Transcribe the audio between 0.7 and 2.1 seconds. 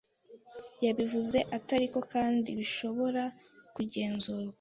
Yabivuze atakiko